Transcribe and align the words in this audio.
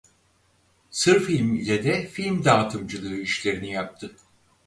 Sır 0.89 1.19
Film 1.23 1.55
ile 1.55 1.83
de 1.83 2.07
film 2.07 2.45
dağıtımcılığı 2.45 3.15
işlerini 3.17 3.71
yaptı. 3.71 4.15